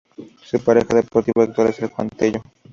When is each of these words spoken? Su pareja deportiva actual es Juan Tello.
Su 0.41 0.59
pareja 0.59 0.95
deportiva 0.95 1.43
actual 1.43 1.67
es 1.67 1.91
Juan 1.91 2.09
Tello. 2.09 2.41